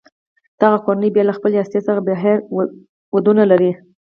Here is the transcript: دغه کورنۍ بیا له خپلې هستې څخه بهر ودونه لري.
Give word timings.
دغه 0.61 0.77
کورنۍ 0.85 1.09
بیا 1.13 1.23
له 1.27 1.33
خپلې 1.37 1.55
هستې 1.59 1.79
څخه 1.87 2.01
بهر 2.07 2.35
ودونه 3.15 3.43
لري. 3.51 3.71